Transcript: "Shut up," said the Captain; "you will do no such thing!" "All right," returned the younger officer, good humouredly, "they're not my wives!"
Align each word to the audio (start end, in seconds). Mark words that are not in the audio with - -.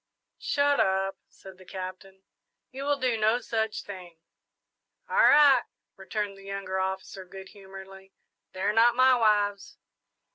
"Shut 0.39 0.79
up," 0.79 1.15
said 1.29 1.59
the 1.59 1.63
Captain; 1.63 2.23
"you 2.71 2.85
will 2.85 2.97
do 2.97 3.19
no 3.19 3.39
such 3.39 3.83
thing!" 3.83 4.17
"All 5.07 5.17
right," 5.17 5.61
returned 5.95 6.37
the 6.37 6.43
younger 6.45 6.79
officer, 6.79 7.23
good 7.23 7.49
humouredly, 7.49 8.11
"they're 8.51 8.73
not 8.73 8.95
my 8.95 9.13
wives!" 9.15 9.77